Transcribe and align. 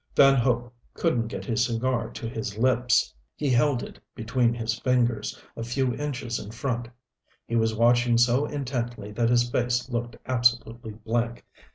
Van 0.15 0.33
Hope 0.35 0.73
couldn't 0.95 1.27
get 1.27 1.45
his 1.45 1.63
cigar 1.63 2.09
to 2.09 2.27
his 2.27 2.57
lips. 2.57 3.13
He 3.35 3.51
held 3.51 3.83
it 3.83 3.99
between 4.15 4.51
his 4.51 4.79
fingers, 4.79 5.39
a 5.55 5.61
few 5.61 5.93
inches 5.93 6.39
in 6.39 6.49
front. 6.49 6.87
He 7.45 7.55
was 7.55 7.75
watching 7.75 8.17
so 8.17 8.47
intently 8.47 9.11
that 9.11 9.29
his 9.29 9.47
face 9.47 9.89
looked 9.91 10.15
absolutely 10.25 10.93
blank. 10.93 11.45